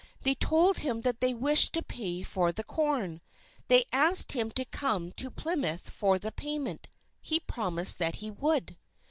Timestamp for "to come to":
4.49-5.29